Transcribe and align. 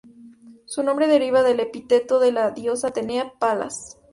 Su 0.65 0.81
nombre 0.81 1.05
deriva 1.05 1.43
del 1.43 1.59
epíteto 1.59 2.19
de 2.19 2.31
la 2.31 2.49
diosa 2.49 2.87
Atenea, 2.87 3.33
"Palas". 3.37 3.99